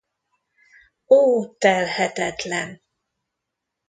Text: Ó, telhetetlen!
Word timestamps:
Ó, 1.05 1.51
telhetetlen! 1.57 2.81